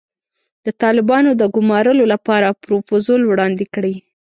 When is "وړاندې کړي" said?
3.25-3.93